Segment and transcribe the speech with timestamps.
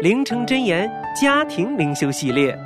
[0.00, 0.88] 灵城真言
[1.20, 2.56] 家庭灵修系列，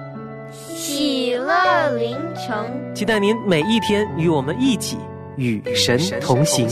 [0.52, 4.98] 喜乐灵城，期待您每一天与我们一起
[5.36, 6.68] 与神同行。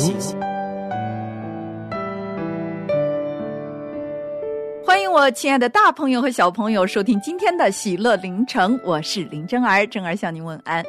[4.85, 10.85] 欢迎我亲爱的大朋友和小朋友收听今天的喜乐灵城，我是林真儿，真儿向您问安。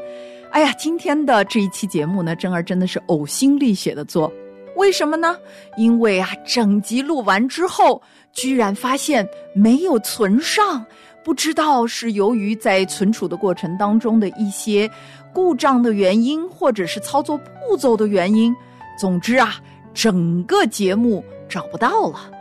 [0.52, 4.30] 哎呀，今天的这一期节目呢，真儿真的是呕心沥血的做，
[4.75, 5.38] 为什么呢？
[5.77, 8.02] 因为啊，整集录完之后。
[8.34, 10.86] 居然发现没有存上，
[11.24, 14.90] 不知道是由于在存储的过程当中的一些
[15.34, 18.56] 故障的原因，或者是操作步骤的原因。
[19.00, 19.56] 总之啊，
[19.94, 22.32] 整个节目找不到了。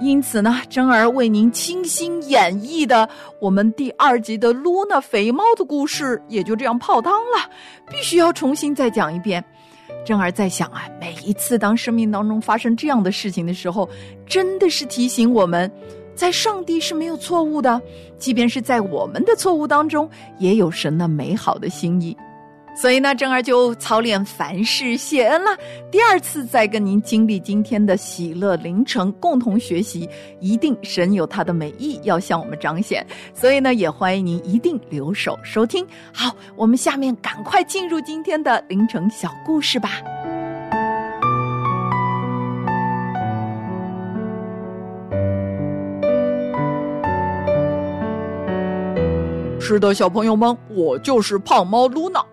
[0.00, 3.08] 因此呢，真儿为您倾心演绎的
[3.40, 7.50] 我们第二集的露娜肥猫的故事，也就这样泡汤了，
[7.90, 9.44] 必须要重新再讲一遍。
[10.04, 13.88] 正儿在想啊，每一次当生命当中发生这样的事情的时候，
[14.26, 15.70] 真的是提醒我们，
[16.14, 17.80] 在上帝是没有错误的，
[18.18, 22.16] 即便是在我们的错误当中，也有神那美好的心意。
[22.80, 25.50] 所以呢，正儿就操练凡事谢恩了。
[25.90, 30.08] 第二次再跟您经历今天的喜乐凌晨，共同学习，
[30.38, 33.04] 一定神有他的美意要向我们彰显。
[33.34, 35.84] 所以呢，也欢迎您一定留守收听。
[36.12, 40.00] 好，我们下面赶快进入今天的凌晨小故事吧。
[49.58, 52.24] 是的，小朋友们，我就是胖猫露娜。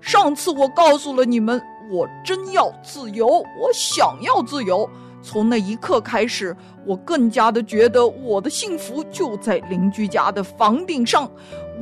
[0.00, 4.88] 上次我告诉了你们，我真要自由，我想要自由。
[5.22, 6.56] 从那一刻开始，
[6.86, 11.30] 我更加的觉得我的幸福就在邻居家的房顶上，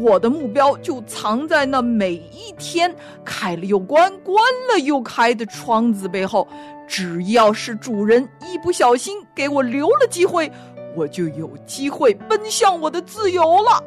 [0.00, 2.92] 我的目标就藏在那每一天
[3.24, 4.36] 开了又关、关
[4.72, 6.46] 了又开的窗子背后。
[6.88, 10.50] 只要是主人一不小心给我留了机会，
[10.96, 13.80] 我就有机会奔向我的自由了。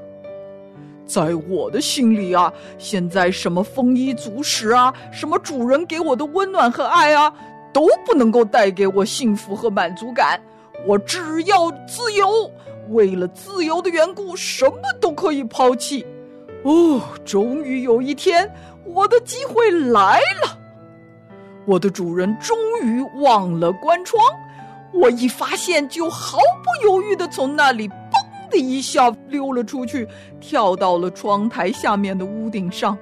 [1.11, 7.33] 在我的心里啊，现在什么丰衣足食啊，什么主人给我的温暖和爱啊，
[7.73, 10.41] 都不能够带给我幸福和满足感。
[10.87, 12.49] 我只要自由，
[12.91, 16.05] 为了自由的缘故，什么都可以抛弃。
[16.63, 18.49] 哦，终于有一天，
[18.85, 20.57] 我的机会来了。
[21.65, 24.23] 我的主人终于忘了关窗，
[24.93, 27.89] 我一发现就毫不犹豫的从那里。
[28.51, 30.07] 的一下溜了出去，
[30.39, 32.95] 跳到了窗台下面的屋顶上。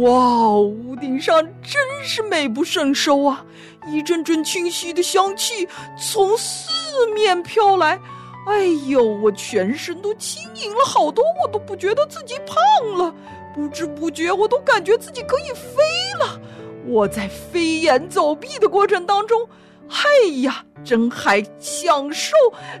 [0.00, 3.42] 哇，屋顶上真是美不胜收啊！
[3.90, 5.66] 一阵阵清晰的香气
[5.96, 7.98] 从四面飘来。
[8.46, 13.14] 哎呦，我全身都轻盈了好多，我都不觉得自己胖了。
[13.54, 15.82] 不知不觉，我都感觉自己可以飞
[16.20, 16.38] 了。
[16.86, 19.48] 我在飞檐走壁的过程当中，
[19.88, 22.34] 哎呀，真还享受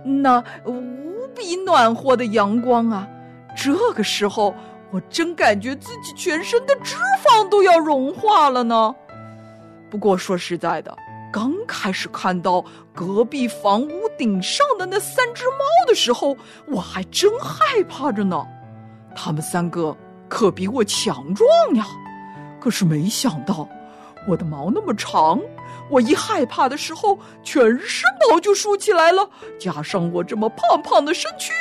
[0.04, 0.44] 那。
[1.34, 3.08] 比暖和的阳光啊！
[3.56, 4.54] 这个时候，
[4.90, 8.94] 我真感觉自己全身的脂肪都要融化了呢。
[9.90, 10.96] 不过说实在的，
[11.32, 16.36] 刚开始看到隔壁房屋顶上的那三只猫的时候，
[16.66, 18.46] 我还真害怕着呢。
[19.14, 19.96] 它们三个
[20.28, 21.86] 可比我强壮呀。
[22.60, 23.68] 可是没想到，
[24.28, 25.40] 我的毛那么长。
[25.90, 31.52] 我一害怕的时候，全身毛就竖起来了，加上我这么胖胖的身躯，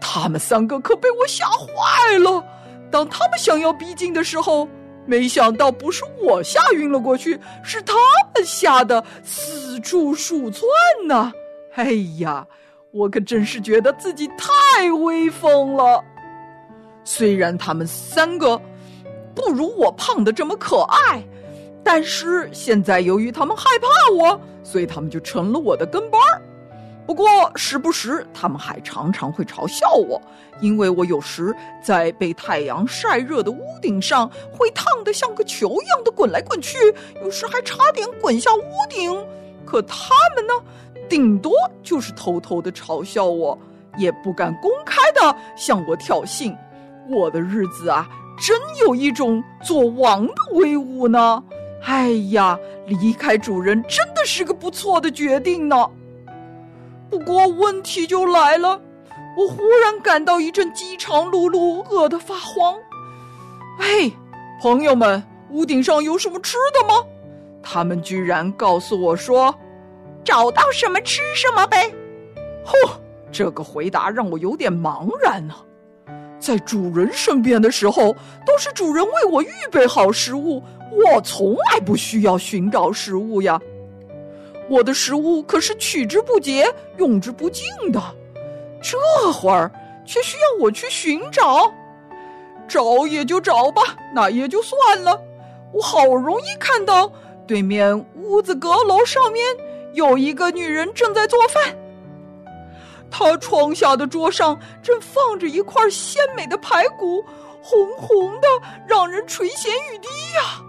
[0.00, 2.44] 他们三个可被我吓坏了。
[2.90, 4.68] 当他们想要逼近的时候，
[5.06, 7.94] 没想到不是我吓晕了过去，是他
[8.34, 10.68] 们吓得四处鼠窜
[11.06, 11.32] 呢。
[11.74, 12.46] 哎呀，
[12.92, 16.04] 我可真是觉得自己太威风了。
[17.02, 18.60] 虽然他们三个
[19.34, 21.20] 不如我胖的这么可爱。
[21.84, 26.40] 但是现在，由于他们害怕我，所以他们就成了我的跟班儿。
[27.04, 27.26] 不过
[27.56, 30.22] 时不时他们还常常会嘲笑我，
[30.60, 36.78] 因为我有时在被太阳晒热的屋顶上会烫得像个球一样的滚来滚去，
[37.22, 39.12] 有时还差点滚下屋顶。
[39.66, 40.52] 可他们呢，
[41.08, 41.52] 顶多
[41.82, 43.58] 就是偷偷的嘲笑我，
[43.98, 46.56] 也不敢公开的向我挑衅。
[47.10, 48.08] 我的日子啊，
[48.38, 48.56] 真
[48.86, 51.42] 有一种做王的威武呢！
[51.84, 55.88] 哎呀，离开主人真的是个不错的决定呢。
[57.10, 58.80] 不过问题就来了，
[59.36, 62.74] 我忽然感到一阵饥肠辘辘，饿得发慌。
[63.78, 64.10] 哎，
[64.60, 66.94] 朋友们，屋顶上有什么吃的吗？
[67.62, 69.54] 他们居然告诉我说
[70.24, 71.92] ：“找到什么吃什么呗。”
[72.64, 72.90] 嚯，
[73.30, 75.54] 这个回答让我有点茫然呢。
[76.42, 78.12] 在主人身边的时候，
[78.44, 80.60] 都是主人为我预备好食物，
[80.90, 83.60] 我从来不需要寻找食物呀。
[84.68, 86.66] 我的食物可是取之不竭、
[86.96, 88.02] 用之不尽的，
[88.82, 88.98] 这
[89.32, 89.70] 会儿
[90.04, 91.72] 却需要我去寻找，
[92.66, 95.16] 找也就找吧，那也就算了。
[95.72, 97.10] 我好容易看到
[97.46, 99.44] 对面屋子阁楼上面
[99.92, 101.76] 有一个女人正在做饭，
[103.14, 107.22] 他窗下的桌上正放着一块鲜美的排骨，
[107.60, 108.48] 红红的，
[108.88, 110.62] 让人垂涎欲滴呀！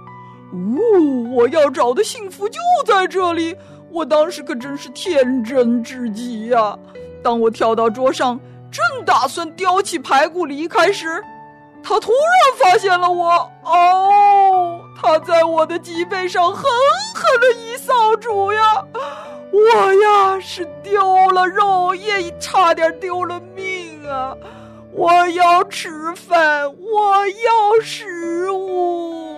[0.53, 3.55] 呜，我要找的幸福就在这里。
[3.89, 6.77] 我当时可真是天真至极呀！
[7.23, 8.37] 当我跳到桌上，
[8.69, 11.23] 正打算叼起排骨离开时，
[11.81, 13.49] 他突然发现了我。
[13.63, 16.63] 哦，他在我的脊背上狠
[17.15, 18.83] 狠的一扫帚呀！
[19.53, 24.35] 我呀是丢了肉，也差点丢了命啊！
[24.91, 29.37] 我要吃饭，我要食物。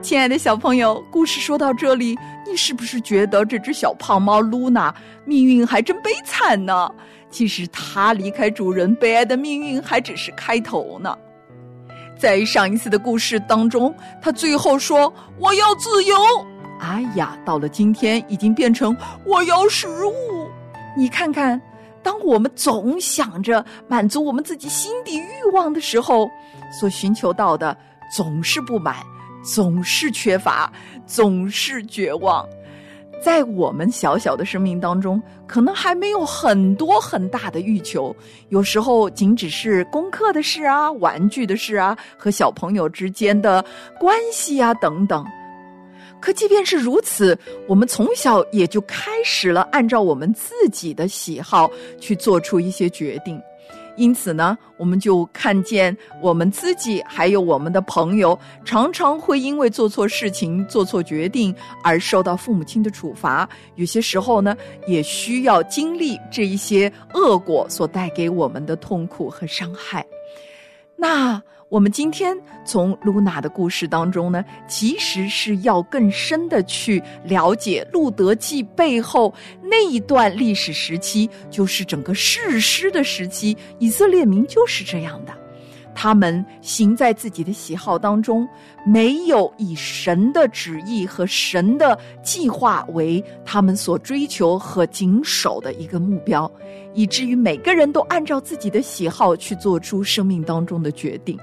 [0.00, 2.16] 亲爱的小朋友，故事说到这里，
[2.46, 4.94] 你是不是觉得这只小胖猫露娜
[5.26, 6.90] 命运还真悲惨呢？
[7.28, 11.14] 其实它离开主人，悲哀的命运还只是开头呢。
[12.18, 16.16] 在上一次的故事当中，他最后说：“我要自由。”
[16.80, 20.12] 哎呀，到了今天，已经变成“我要食物”。
[20.96, 21.60] 你看看，
[22.02, 26.28] 当我们总想着满足我们自己心底欲望的时候，
[26.80, 27.76] 所寻求到的
[28.14, 28.96] 总是不满。
[29.44, 30.72] 总是缺乏，
[31.06, 32.44] 总是绝望，
[33.20, 38.14] 在我们小小的生命当中，可能还没有很多很大的欲求，
[38.50, 43.64] 有时候仅只是功课的事啊、玩具的事啊、和小朋友之间的
[43.98, 45.24] 关系啊等等。
[46.20, 51.70] 可即便是如此，我们从小也就开始了按照我们自己的喜好
[52.00, 53.40] 去做出一些决定。
[53.96, 63.48] 因此呢，我们就看见我们自己还有我们的朋友，常常会因为做错事情、做错决定而受到父母亲的处罚。
[63.74, 64.56] 有些时候呢，
[64.86, 70.04] 也需要经历这一些恶果所带给我们的痛苦和伤害。
[70.94, 71.42] 那。
[71.68, 83.56] 我们今天从露娜的故事当中呢，其实是要更深的去了解《路德记》背后那一段历史时期，就是整个世师的时期。
[83.80, 85.34] 以色列民就是这样的，
[85.92, 88.48] 他们行在自己的喜好当中，
[88.86, 96.48] 没有以神的旨意和神的计划为他们所追求和谨守的一个目标，
[96.94, 101.36] 以至于每个人都按照自己的喜好去做出生命当中的决定。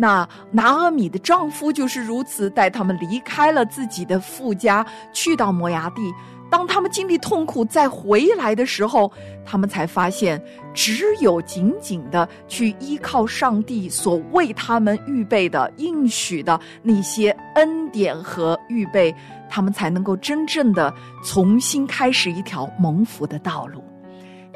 [0.00, 6.00] 那拿阿米的丈夫就是如此，带他们离开了自己的父家，去到摩崖地。
[6.48, 9.12] 当他们经历痛苦再回来的时候，
[9.44, 10.42] 他们才发现，
[10.72, 19.14] 只有紧紧的去依靠上帝所为他们预备的应许的那些恩典和预备，
[19.50, 20.92] 他们才能够真正的
[21.22, 23.84] 重新开始一条蒙福的道路。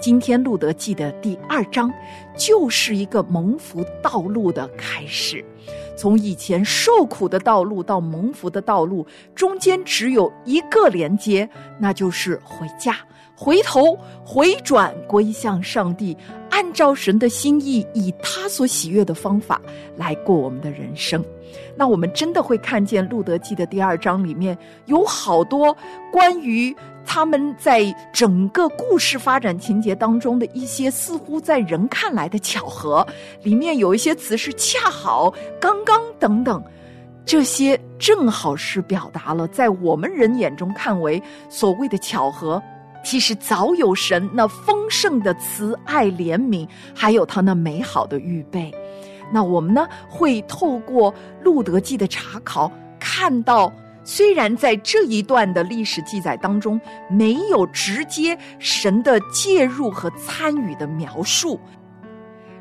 [0.01, 1.93] 今天《路德记》的第二章，
[2.37, 5.45] 就是一个蒙福道路的开始。
[5.97, 11.49] 从以前受苦的道路到蒙福的道路，中间只有一个连接，
[11.79, 12.97] 那就是回家。
[13.37, 16.17] 回头回转归向上帝，
[16.51, 19.61] 按照神的心意，以他所喜悦的方法
[19.97, 21.23] 来过我们的人生。
[21.77, 25.77] 那我们真的会看见《路德记》的第二章里面有好多
[26.13, 26.75] 关于
[27.05, 33.07] 他们在整个故事发展情节当中的一些似乎在人看来的巧合。
[33.43, 36.63] 里面有一些词是恰好、刚刚等等，
[37.25, 42.63] 这些正好是表达了在我们人眼中看为所谓的巧合。
[43.05, 48.75] 其实早有神那丰盛的慈爱怜悯，还有他那美好的预备。
[49.33, 56.81] 那我们呢，会透过《路德记》的查考，看到虽然在这一段的历史记载当中
[57.11, 61.59] 没有直接神的介入和参与的描述，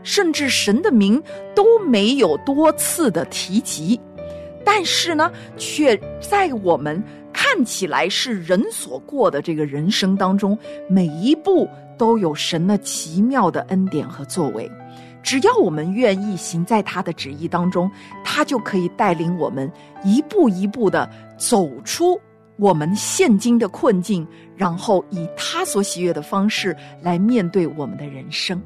[0.03, 1.21] 甚至神的名
[1.55, 3.99] 都没有多次的提及，
[4.65, 7.01] 但是呢，却在我们
[7.33, 14.71] 看起来是人所过的这个人生当中，每一步都有神的奇妙的恩典和作为。
[15.21, 17.89] 只要我们愿意行在他的旨意当中，
[18.23, 19.71] 他就可以带领我们
[20.03, 22.19] 一步一步的走出
[22.57, 28.61] 我们现今的困境，然后以他所喜悦的方式来面对我们的人生。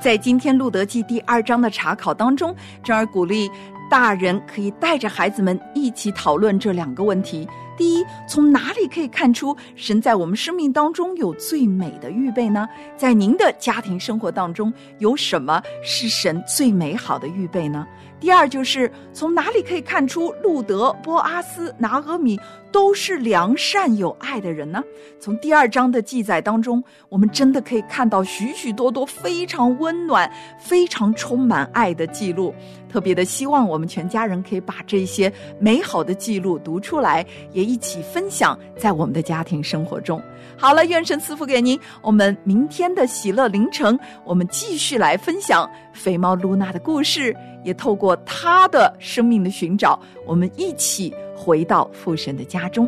[0.00, 3.50] 在今天《路德记》第二章的查考当中，珍儿鼓励
[3.88, 7.48] 大人可以带着孩子们一起讨论这两个问题。
[7.76, 12.66] 第一，从哪里可以看出神在我们生命当中有最美的预备呢？
[12.96, 17.86] 在您的家庭生活当中，有什么是神最美好的预备呢？
[18.18, 22.40] 第二，就是从哪里可以看出路德、波阿斯、拿俄米
[22.72, 24.82] 都是良善有爱的人呢？
[25.20, 32.54] 从第二章的记载当中，我们真的可以看到许许多多非常温暖、非常充满爱的记录。
[32.88, 40.20] 特别的希望我们全家人可以把这些美好的记录读出来，也一起分享在我们的家庭生活中。
[40.56, 41.78] 好了，愿神赐福给您。
[42.00, 52.86] 我们明天的喜乐凌晨，我们继续来分享肥猫露娜的故事，也透过他的生命的寻找，我们一起回到父神的家中。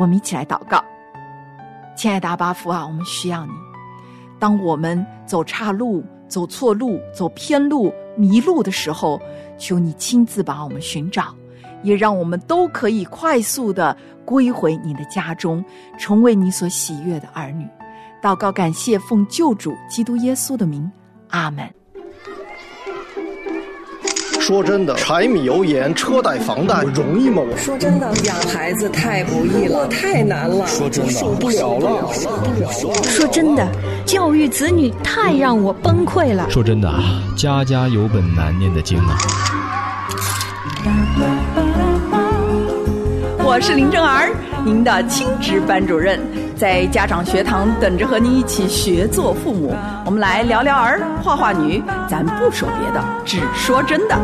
[0.00, 0.84] 我们一起来祷告，
[1.96, 3.52] 亲爱的阿巴父啊，我们需要你。
[4.40, 9.20] 当我们走岔路、走错路、走偏路、迷路的时候，
[9.56, 11.32] 求你亲自把我们寻找，
[11.84, 15.64] 也让我们都可以快速的归回你的家中，
[15.96, 17.64] 成为你所喜悦的儿女。
[18.26, 20.90] 祷告，感谢奉救主基督耶稣的名，
[21.28, 21.64] 阿门。
[24.40, 27.40] 说真的，柴米油盐、车贷、房贷容易吗？
[27.48, 30.66] 我说真的，养孩子太不易了，太难了。
[30.66, 32.12] 说真的，受不了了。
[33.04, 33.64] 说真的，
[34.04, 36.50] 教育子女太让我崩溃了。
[36.50, 39.16] 说真的啊，家家有本难念的经啊。
[43.44, 46.20] 我是林正儿，您的亲职班主任，
[46.56, 49.76] 在家长学堂等着和您一起学做父母。
[50.06, 54.16] 我们来聊聊儿，画画女，咱不说别的，只说真的。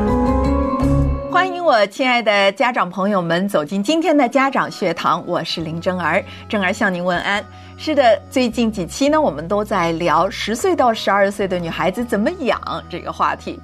[1.30, 7.44] 欢迎我亲爱的家长朋友们走进今天的家长学堂，我是林正儿，正儿向您问安。
[7.76, 12.58] 是的，最近几期呢，我们都在聊十岁到十二岁的女孩子怎么养
[12.88, 13.60] 这个话题。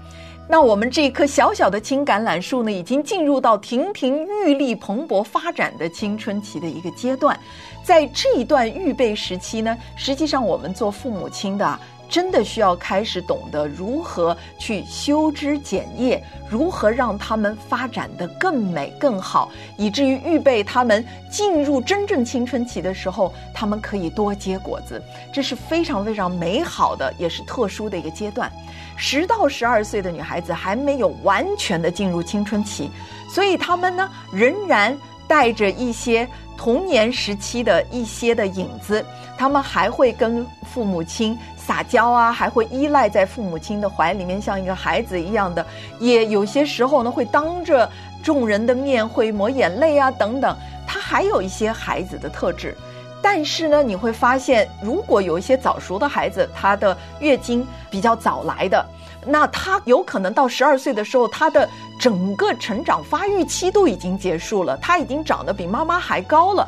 [0.50, 7.38] 那我们这棵小小的青橄榄树呢，已经进入到亭亭玉立、蓬勃发展的青春期的一个阶段。
[7.84, 11.78] 在这一段预备时期呢，实际上我们做父母亲的，
[12.08, 25.02] 真的需要开始懂得如何去修枝剪叶，如何让他们发展的更美更好，以至于预备他们进入真正青春期的时候，他们可以多结果子。
[25.32, 28.50] 这是非常非常美好的，也是特殊的一个阶段。
[28.96, 32.90] 十到十二岁的女孩子还没有完全的进入青春期，
[33.30, 34.96] 所以她们呢仍然
[35.28, 39.04] 带着一些童年时期的一些的影子，
[39.36, 41.38] 她们还会跟父母亲
[41.68, 45.64] 撒娇啊，还会依赖在父母亲的怀里面，像一个孩子一样的，
[46.00, 47.86] 也有些时候呢会当着
[48.22, 50.56] 众人的面会抹眼泪啊等等，
[50.86, 52.74] 他还有一些孩子的特质。
[53.20, 58.82] 但是呢，你会发现，如果有一些早熟的孩子，他的月经比较早来的，
[59.26, 61.68] 那他有可能到十二岁的时候，他的
[62.00, 66.66] 整个成长发育期都已经结束了，他已经长得比妈妈还高了。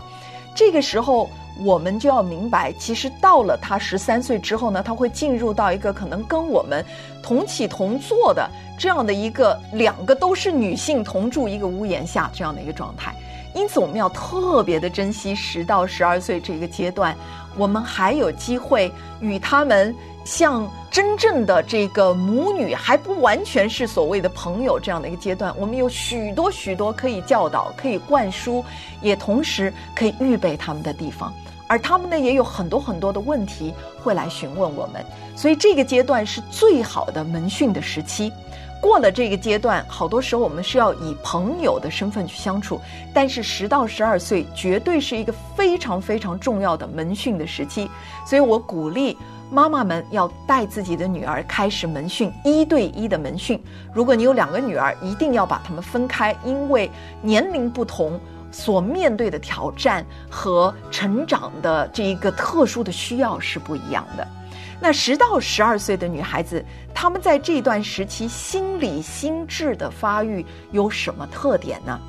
[0.54, 6.84] 这个时候，我们就要明白，其实到了他十三岁之后呢，他会进入到一个可能跟我们
[7.22, 13.14] 同起同坐的这样的一个两个都是女性同住一个屋檐下这样的一个状态。
[13.52, 17.16] 因此，我们要特别的珍惜十到十二岁这个阶段，
[17.56, 25.54] 我们还有机会与他们像真正的这个母女，还不完全是所谓的朋友这样的一个阶段。
[25.58, 28.64] 我们有许多许多可以教导、可以灌输，
[29.00, 31.32] 也同时可以预备他们的地方。
[31.66, 35.04] 而他们呢，也有很多很多的问题会来询问我们，
[35.36, 38.32] 所以这个阶段是最好的门训的时期。
[38.80, 42.80] 过了这个阶段，好多时候我们是要以朋友的身份去相处，
[43.12, 47.90] 但是十到十二岁绝对是一个非常非常重要的门训的时期，
[48.26, 49.16] 所以我鼓励
[49.50, 53.62] 妈妈们要带自己的女儿开始门训，一对一的门训。
[53.92, 58.18] 如果你有两个女儿，一定要把她们分开，因为年龄不同，
[58.50, 64.26] 所面对的挑战和成长的这一个特殊的需要是不一样的。
[64.80, 72.00] 那十到十二岁的女孩子，她们在这段时期心理心智的发育有什么特点呢？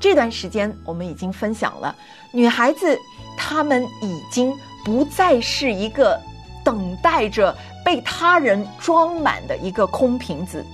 [0.00, 1.94] 这段时间我们已经分享了，
[2.32, 2.98] 女孩子
[3.36, 4.52] 她们已经
[4.84, 6.20] 不再是一个
[6.64, 10.64] 等待着被他人装满的一个空瓶子，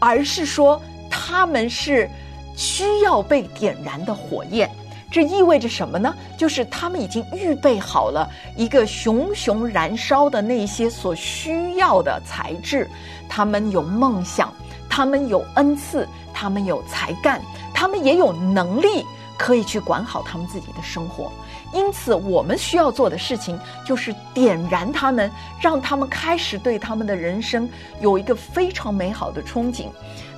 [0.00, 2.08] 而是说她们是
[2.56, 4.70] 需要被点燃的火焰。
[5.10, 6.14] 这意味着什么呢？
[6.36, 12.88] 就是他们已经预备好了一个熊熊燃烧的那些所需要的材质。
[13.28, 14.52] 他们有梦想，
[14.88, 17.42] 他们有恩赐，他们有才干，
[17.74, 19.04] 他们也有能力
[19.36, 21.32] 可以去管好他们自己的生活。
[21.72, 27.68] 因此，我们需要做的事情就是点燃他们，让他们开始对他们的人生
[28.00, 29.86] 有一个非常美好的憧憬。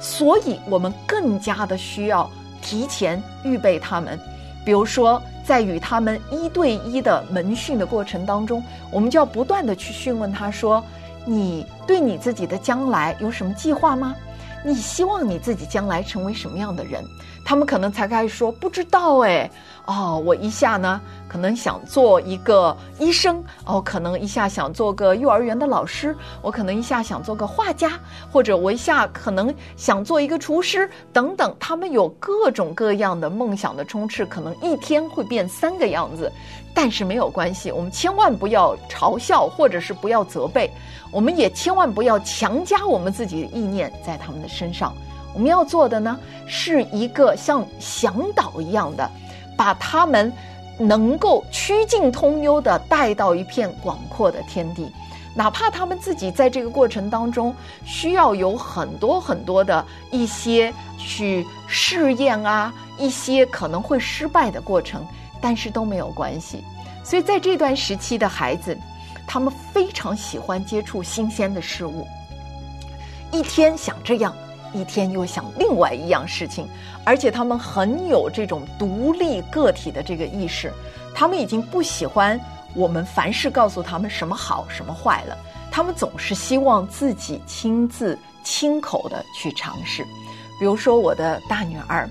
[0.00, 4.18] 所以，我们更加的需要提前预备他们。
[4.64, 10.82] 比如说，在与他们一对一的门训的过程当中，我们就要不断的去询问他说
[11.26, 14.14] ：“你对你自己的将来有什么计划吗？
[14.64, 17.04] 你希望你自己将来成为什么样的人？”
[17.44, 19.50] 他们可能才开始说：“不知道哎。”
[19.84, 27.98] 哦，我一下呢，可能想做一个医生；哦，可能一下想做个幼儿园的老师；我可能一下想做个画家，
[28.30, 31.52] 或者我一下可能想做一个厨师等等。
[31.58, 36.30] 他们有各种各样的梦想的充斥，可能一天会变三个样子，
[36.74, 40.70] 但是没有关系，我们千万不要嘲笑，或者是不要责备，
[41.10, 44.94] 我们也千万不要强加我们自己的意念在他们的身上。
[45.34, 49.10] 我们要做的呢，是一个像向导一样的。
[49.54, 50.32] 把他们
[50.78, 54.90] 能够曲径通幽的带到一片广阔的天地，
[55.36, 65.06] 哪怕他们自己在这个过程当中需要有很多很多的一些去试验啊，一些可能会失败的过程，
[65.42, 66.64] 但是都没有关系。
[67.04, 68.78] 所以在这段时期的孩子，
[69.26, 72.06] 他们非常喜欢接触新鲜的事物，
[73.30, 74.34] 一天想这样。
[74.74, 76.66] 一天又想另外一样事情，
[77.04, 80.72] 而且他们很有这种独立个体的这个意识，
[81.14, 82.40] 他们已经不喜欢
[82.74, 85.36] 我们凡事告诉他们什么好什么坏了，
[85.70, 90.02] 他们总是希望自己亲自亲口的去尝试。
[90.58, 92.08] 比如说我的大女儿，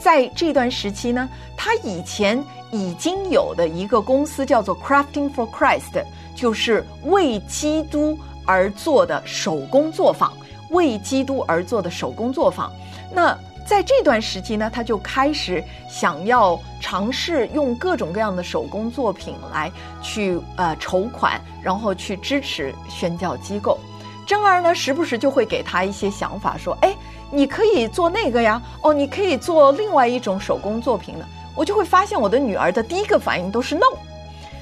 [0.00, 10.32] 在这段时期呢，他以前已经有的一个公司叫做 Crafting for Christ，就是为基督而做的手工作坊。
[10.70, 12.72] 为基督而做的手工作坊，
[13.12, 13.36] 那
[13.66, 15.60] 在这段时期呢，他就开始
[15.90, 19.68] 想要尝试用各种各样的手工作品来
[20.00, 23.80] 去呃筹款，然后去支持宣教机构。
[24.24, 26.94] 珍儿呢，时不时就会给他一些想法，说：“哎，
[27.30, 31.24] 你可以做那个呀，哦，你可以做另外一种手工作品呢。”
[31.56, 33.84] 我就会发现我的女儿的第一个反应都是 “no”，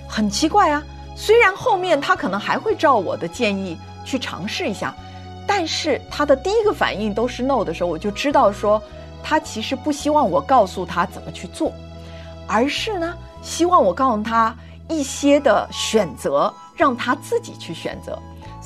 [0.08, 0.82] 很奇怪啊。
[1.14, 4.94] 虽然后面她可能还会照我的建议去尝试一下。
[5.50, 8.80] 但是他的第一个反应都是 no 的时候，我就知道说，
[9.22, 11.72] 他其实不希望我告诉他怎么去做，
[12.46, 14.54] 而是呢，希望我告诉他
[14.88, 18.18] 一些的选择，让他自己去选择。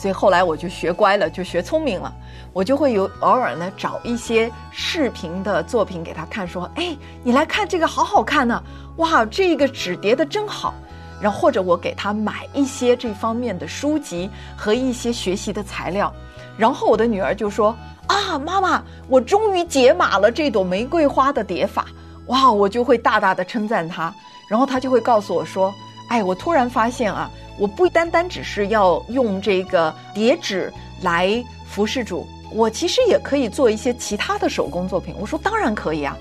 [0.03, 2.13] 所以后来我就学乖了，就学聪明了，
[2.53, 8.61] 我就会有偶尔呢找一些视频的作品给他看，说，哎，你来看这个好好看呢，
[8.97, 10.75] 哇，这个纸叠的真好。
[11.21, 16.13] 然后或者我给他买一些这方面的书籍和一些学习的材料。
[16.59, 17.73] 然后我的女儿就说
[18.09, 21.87] ：“啊，妈妈，我终于解码了这朵玫瑰花的叠法，
[22.27, 24.13] 哇！”我就会大大的称赞她。
[24.49, 25.73] 然后她就会告诉我说
[26.13, 30.71] ：“哎，我突然发现啊，我不单单只是要用这个叠纸
[31.01, 36.15] 来服侍主，我其实也可以做一些其他的手工作品。”我说：“当然可以啊。”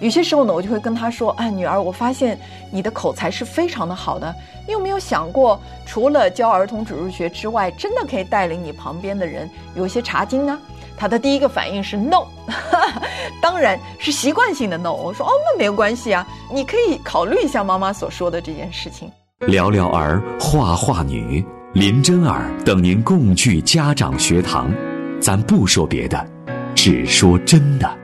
[0.00, 2.38] 有些时候呢，我就会跟她说：“哎，女儿，我发现
[2.70, 4.34] 你的口才是非常的好的。
[4.66, 10.58] 你有没有想过，除了教儿童主日学之外，真的可以带领你旁边的人有一些查经呢？”
[10.96, 12.24] 她的第一个反应是 “no”，
[13.42, 14.94] 当然是习惯性的 “no”。
[14.94, 19.12] 我说：“哦，那没有关系啊，你可以考虑一下妈妈所说的这件事情。”
[19.44, 21.44] 聊聊儿画画女
[21.74, 24.72] 林真儿等您共聚家长学堂，
[25.20, 26.26] 咱不说别的，
[26.74, 27.98] 只说真的。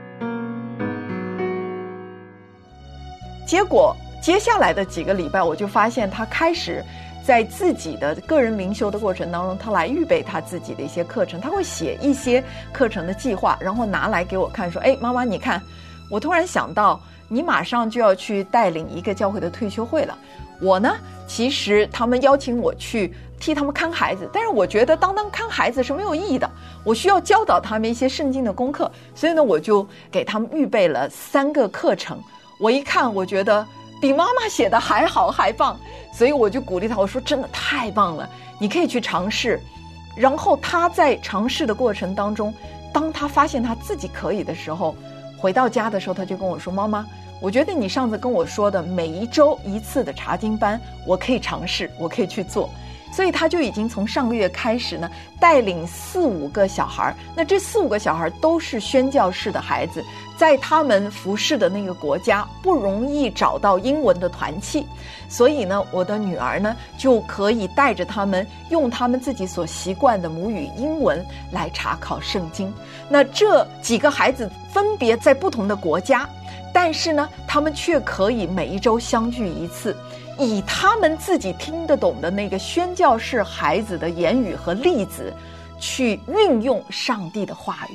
[3.47, 6.85] 结果接下来的几个礼拜，我就发现他开始
[7.25, 11.41] 在自己的个人灵修的过程当中，他来预备他自己的一些课程。
[11.41, 15.59] 他会写一些课程的计划，然后拿来给我看，说：“哎，妈妈，你看，
[16.11, 20.15] 我突然想到，你马上就要去带领一个教会的退休会了。
[20.61, 20.95] 我呢，
[21.27, 26.49] 其实他们邀请我去替他们看孩子，但是我觉得当当看孩子是没有意义的。
[26.83, 32.21] 我需要教导他们一些圣经的功课，所以呢，我就给他们预备了三个课程。”
[32.59, 33.65] 我一看，我觉得
[33.99, 35.77] 比妈妈写的还好还棒，
[36.13, 38.29] 所以我就鼓励他，我说：“真的太棒了！
[38.59, 39.59] 你可以去尝试。
[40.15, 42.53] 然后他在尝试的过程当中，
[42.93, 44.95] 当他发现他自己可以的时候，
[45.37, 47.05] 回到家的时候，他就跟我说：“妈妈，
[47.43, 52.69] 我觉得你上次跟我说的每一周一次的查经班，我可以尝试，我可以去做。”
[53.11, 55.07] 所以他就已经从上个月开始呢，
[55.41, 57.15] 带领四五个小孩儿。
[57.35, 60.03] 那这四五个小孩儿都是宣教士的孩子，
[60.35, 64.87] 在他们服侍的那个国家不容易找到英文的团契，
[65.29, 72.73] 所以呢，我的女儿呢就可以带着他们用他们自己所习惯的母语英文来查考圣经。
[73.09, 76.27] 那这几个孩子分别在不同的国家，
[76.73, 79.95] 但是呢，他们却可以每一周相聚一次。
[80.39, 85.31] 以他们自己听得懂的那个宣教士孩子的言语和例子，
[85.79, 87.93] 去运用上帝的话语。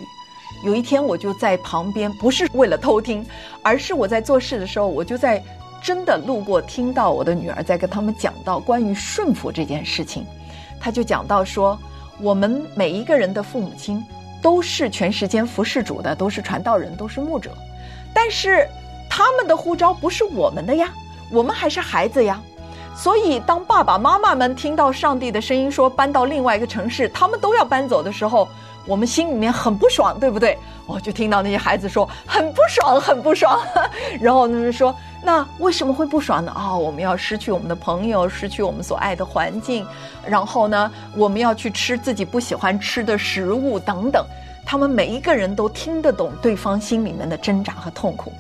[0.65, 3.27] 有一天，我就在旁边，不是为了偷听，
[3.61, 5.43] 而是我在做事的时候，我就在
[5.83, 10.25] 真的路过，听到我的女儿在跟他们讲到关于顺服这件事情。
[10.81, 11.77] 他就讲到说，
[12.21, 14.01] 我们每一个人的父母亲
[14.41, 17.53] 都是全时间服侍主的，都是传道人，都是牧者，
[18.21, 18.69] 但是
[19.09, 20.93] 他们的护照不是我们的呀。
[21.31, 22.41] 我们还是孩子呀，
[22.97, 28.49] 所以当爸爸妈妈们听到上帝的声音说搬到另外一个城市，他们都要搬走的时候，
[28.87, 30.59] 我们心里面很不爽，对不对？
[30.85, 33.61] 我就听到那些孩子说很不爽，很不爽。
[34.21, 36.51] 然后他们说：“那为什么会不爽呢？
[36.57, 39.87] 啊，我们要失去我们的朋友，失去我们所爱的环境，
[40.27, 44.27] 然后呢，我们要去吃自己不喜欢吃的食物等等。”
[44.71, 48.31] 他们每一个人都听得懂对方心里面的挣扎和痛苦。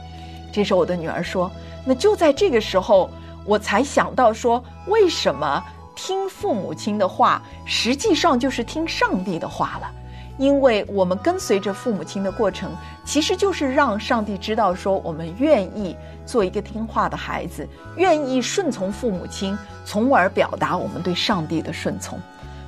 [0.52, 1.50] 这时候我的女儿说。
[1.86, 3.08] 那就在这个时候，
[3.46, 5.64] 我才想到说，为什么
[5.96, 9.90] 听父母亲的话，实际上就是听上帝的话了？
[10.36, 12.72] 因为我们跟随着父母亲的过程，
[13.06, 22.20] 其实就是让上帝知道说，我们愿意做一个听话的孩子，愿意顺从父母亲，从而表达我们对上帝的顺从。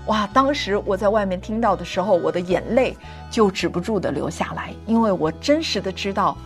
[0.07, 0.27] 哇！
[0.33, 2.97] 当时我在外面听到的时候，我的眼泪
[3.31, 6.37] 就止不住的流下来，因为我真实的知道。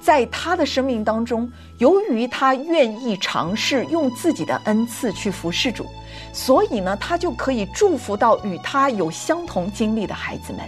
[0.00, 5.86] 在他的生命当中，由于他愿意尝试用自己的恩赐去服侍主，
[6.30, 10.60] 所以呢，他就可以祝福到与他有相同经历的孩子们，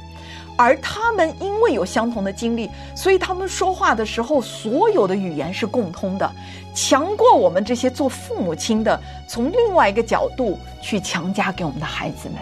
[0.57, 6.31] 而他们因为有相同的经历，所以他们说话的时候，所有的语言是共通的，
[6.75, 12.39] 强过我们这些做父母亲的从另外一个角度去强加给我们的孩子们。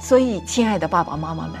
[0.00, 1.54] 所以，亲爱的爸爸妈妈们，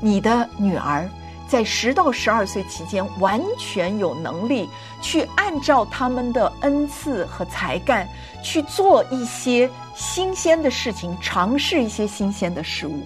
[0.00, 1.08] 你的女儿。
[1.46, 4.68] 在十到十二岁期间，完全有能力
[5.02, 8.08] 去按照他们的恩赐和才干
[8.42, 12.98] 去做一些新鲜的事情，尝试一些新鲜的事物。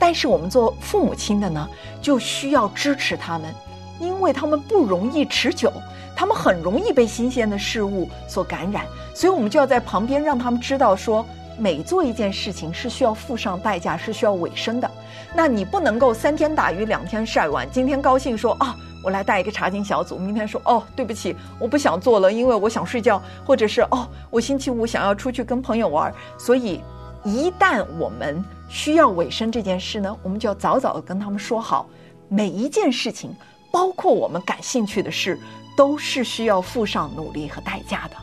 [0.00, 1.68] 但是我们做父母亲的呢，
[2.02, 3.54] 就需要支持他们，
[4.00, 5.72] 因为他们不容易持久，
[6.16, 8.84] 他们很容易被新鲜的事物所感染，
[9.14, 11.24] 所以我们就要在旁边让他们知道说。
[11.58, 14.90] 每做一件事情是需要付上代价，是需要尾声的。
[15.34, 17.62] 那你不能够三天打鱼两天晒网。
[17.70, 26.10] 今天高兴说啊，我来带一个查经小组；明天说哦，对不起，我不想做了，因为我想睡觉，或者是哦，我星期五想要出去跟朋友玩。
[26.38, 26.80] 所以，
[27.24, 31.86] 一旦我们需要尾声这件事呢，我们就要早早的跟他们说好，
[32.28, 33.34] 每一件事情，
[33.72, 35.38] 包括我们感兴趣的事，
[35.76, 38.16] 都是需要付上努力和代价的。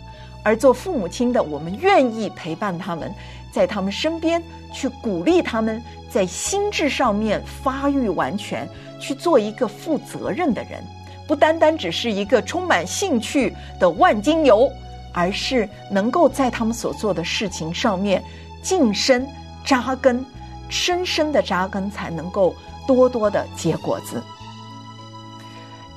[0.44, 3.14] 而做父母亲的，我们愿意陪伴他们，
[3.52, 4.42] 在他们身边
[4.74, 8.66] 去鼓励他们，在心智上面发育完全，
[9.02, 10.82] 去做一个负责任的人，
[11.28, 14.72] 不单单只是一个充满兴趣的万金油，
[15.12, 18.24] 而是能够在他们所做的事情上面
[18.64, 19.28] 晋升、
[19.68, 20.26] 扎根，
[20.70, 22.56] 深深的扎根，才能够
[22.88, 24.24] 多多的结果子。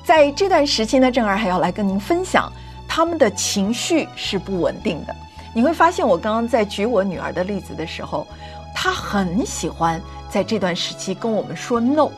[0.03, 2.51] 在这段时期呢，正儿还要来跟您分享。
[2.85, 5.15] 他们的情绪是不稳定的，
[5.53, 8.27] 你会发现，我刚刚在举我女儿的例子的时候，
[8.75, 12.09] 她很喜欢在这段时期跟我们说 “no”，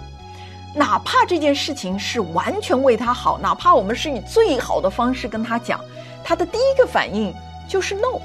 [0.74, 5.80] 哪怕这件事情是完全为她好，哪怕我们是以最好的方式跟她讲，
[6.24, 7.32] 她的第一个反应
[7.70, 8.20] 就是 “no”。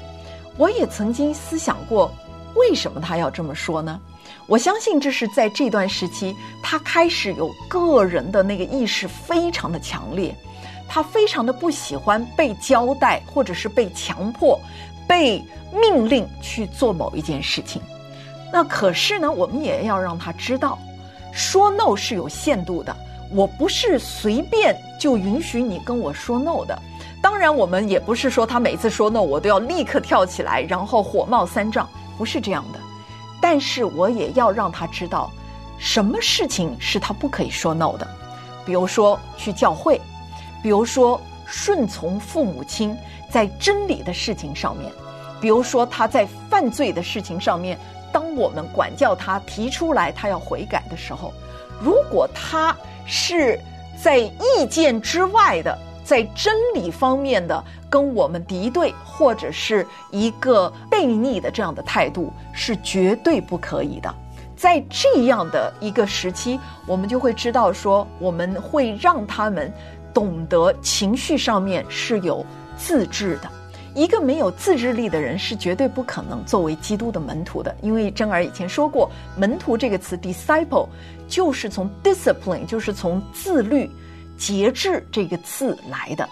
[0.57, 2.11] 我也曾经思想过，
[2.55, 3.99] 为什么他要这么说呢？
[4.47, 10.35] 我相信这是在这段时期，他开始有个人的那个意识非常的强烈。
[10.91, 14.59] 他非常的不喜欢被交代，或者是被强迫、
[15.07, 15.39] 被
[15.71, 17.79] 命令去做某一件事情。
[18.51, 20.79] 那可是呢，我们也要让他知道，
[21.31, 22.95] 说 no 是有限度的。
[23.31, 26.75] 我不是随便就允许你跟我说 no 的。
[27.21, 31.87] 当然，我们也不是说他每次说 no 我都要立刻跳起来，然后火冒三丈，
[32.19, 32.79] 不是这样的。
[33.41, 35.31] 但是我也要让他知道，
[35.79, 38.07] 什么事情是他不可以说 no 的。
[38.65, 39.99] 比如说去教会。
[40.61, 42.93] 比如说，顺从父母亲
[43.31, 44.91] 在真理的事情上面；
[45.39, 47.79] 比如说他在犯罪的事情上面
[48.11, 51.33] 当我们管教他、提出来他要悔改的时候，
[51.79, 53.57] 如果他是
[54.03, 64.13] 在意见之外的，在真理方面的跟我们敌对，或者是一个悖逆的这样的态度，是绝对不可以的。
[64.55, 69.71] 在这样的一个时期，我们就会知道说，我们会让他们
[70.13, 72.45] 懂得情绪上面是有
[72.77, 73.49] 自制的。
[73.95, 80.87] 一个没有自制力的人是绝对不可能作为基督的门徒的，因为珍儿以前说过，门徒这个词 disciple
[81.27, 83.89] 就是从 discipline，就是从自律、
[84.37, 86.27] 节制这个字来的。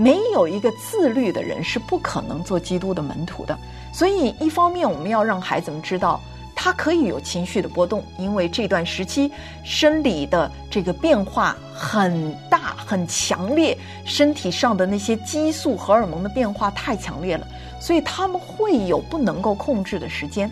[0.00, 3.58] 没有一个自律的人是不可能做基督的门徒的。
[3.92, 6.20] 所以，一方面我们要让孩子们知道。
[6.62, 9.32] 他可以有情绪的波动，因为这段时期
[9.64, 17.46] 生理的这个变化很大、很强烈，身体上的那些激素、荷尔蒙的变化太强烈了，
[17.80, 20.50] 所以他们会有不能够控制的时间。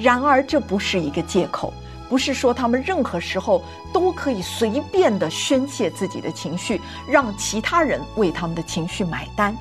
[0.00, 1.70] 然而，这不是一个借口，
[2.12, 9.56] 不是说他们任何时候都可以随便的宣泄自己的情绪，让其他人为他们的情绪买单。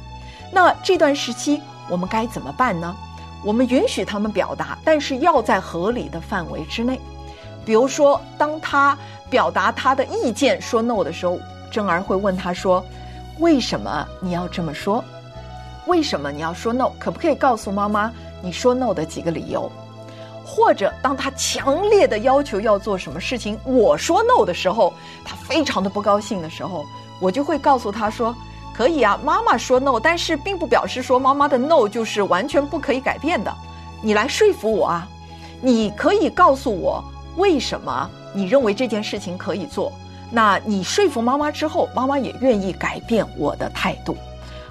[0.51, 2.93] 那这段时期我们该怎么办呢？
[3.41, 6.99] 我们允许他们表达，但是要在合理的范围之内。
[7.63, 8.97] 比如说，当他
[9.29, 11.39] 表达他的意见说 no 的时候，
[11.71, 12.83] 珍儿会问他说
[13.39, 15.01] ：“为什么你要这么说？
[15.87, 16.91] 为什么你要说 no？
[16.99, 18.11] 可不可以告诉妈妈
[18.43, 19.71] 你说 no 的几个理由？”
[20.53, 26.85] 或者当他强烈的要求要做什么事情，我说 no 的时候，他非常的不高兴的时候，
[27.21, 28.35] 我就会告诉他说。
[28.73, 33.53] 可以啊，妈妈说 no，但是并不表示说妈妈的 no 就是完全不可以改变的。
[34.01, 35.07] 你来说服我啊，
[35.61, 37.03] 你可以告诉我
[37.35, 39.91] 为什么你认为这件事情可以做。
[40.31, 44.15] 那你说服妈妈之后，妈妈也愿意改变我的态度。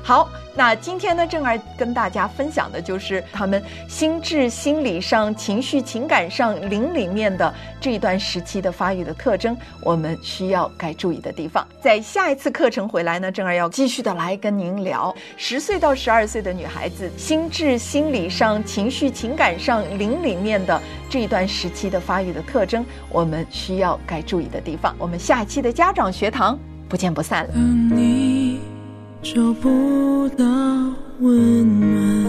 [0.03, 0.29] 好。
[0.53, 11.67] 那今天呢，正儿跟大家分享的就是他们心智、心理上、情绪、情感上灵里面的这一段时期的发育的特征，我们需要该注意的地方。
[11.81, 24.95] 在下一次课程回来呢，正儿要继续的来跟您聊十岁到十二岁的女孩子心智、心理上、情绪、情感上灵里面的这一段时期的发育的特征，我们需要该注意的地方。
[24.99, 26.59] 我们下期的家长学堂
[26.89, 28.30] 不见不散了。
[29.23, 30.45] 找不到
[31.21, 32.27] 温暖，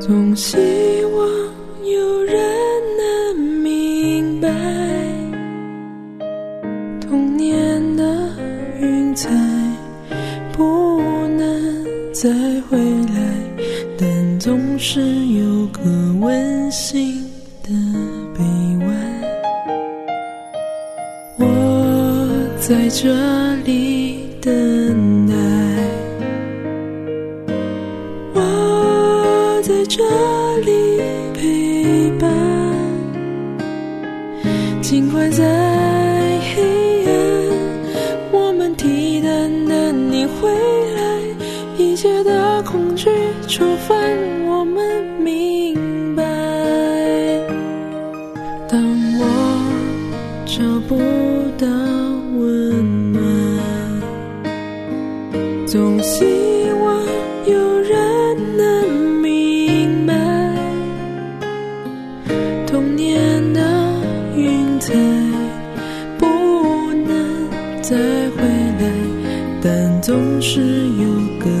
[0.00, 0.56] 总希
[1.14, 1.28] 望
[1.84, 2.34] 有人
[2.96, 4.48] 能明白。
[7.00, 8.30] 童年的
[8.80, 9.28] 云彩
[10.52, 12.30] 不能再
[12.62, 13.34] 回来，
[13.98, 15.82] 但总是有个
[16.18, 17.22] 温馨
[17.62, 17.68] 的
[18.34, 18.42] 臂
[18.86, 18.88] 弯。
[21.36, 21.44] 我
[22.58, 23.14] 在这
[70.18, 71.57] 总是有个